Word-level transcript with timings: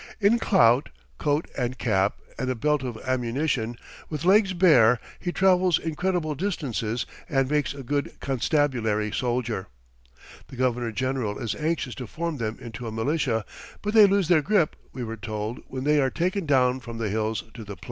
In 0.19 0.39
clout, 0.39 0.89
coat 1.19 1.47
and 1.55 1.77
cap, 1.77 2.15
and 2.39 2.49
a 2.49 2.55
belt 2.55 2.81
of 2.81 2.97
ammunition, 3.05 3.77
with 4.09 4.25
legs 4.25 4.51
bare, 4.53 4.99
he 5.19 5.31
travels 5.31 5.77
incredible 5.77 6.33
distances 6.33 7.05
and 7.29 7.51
makes 7.51 7.75
a 7.75 7.83
good 7.83 8.19
constabulary 8.19 9.11
soldier. 9.11 9.67
The 10.47 10.55
Governor 10.55 10.91
General 10.91 11.37
is 11.37 11.53
anxious 11.53 11.93
to 11.95 12.07
form 12.07 12.37
them 12.37 12.57
into 12.59 12.87
a 12.87 12.91
militia, 12.91 13.45
but 13.83 13.93
they 13.93 14.07
lose 14.07 14.27
their 14.27 14.41
grip, 14.41 14.75
we 14.91 15.03
were 15.03 15.17
told, 15.17 15.59
when 15.67 15.83
they 15.83 16.01
are 16.01 16.09
taken 16.09 16.47
down 16.47 16.79
from 16.79 16.97
the 16.97 17.09
hills 17.09 17.43
to 17.53 17.63
the 17.63 17.75
plain. 17.75 17.79